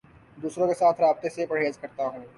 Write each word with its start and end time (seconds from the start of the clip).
دوسروں 0.37 0.67
کے 0.67 0.73
ساتھ 0.73 1.01
رابطے 1.01 1.29
سے 1.29 1.45
پرہیز 1.45 1.77
کرتا 1.77 2.05
ہوں 2.05 2.25